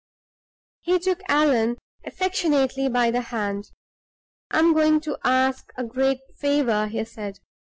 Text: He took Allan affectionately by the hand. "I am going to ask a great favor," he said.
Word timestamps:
He 0.79 0.97
took 0.97 1.19
Allan 1.27 1.77
affectionately 2.03 2.89
by 2.89 3.11
the 3.11 3.21
hand. 3.21 3.69
"I 4.49 4.57
am 4.57 4.73
going 4.73 4.99
to 5.01 5.19
ask 5.23 5.71
a 5.77 5.83
great 5.83 6.21
favor," 6.35 6.87
he 6.87 7.05
said. 7.05 7.37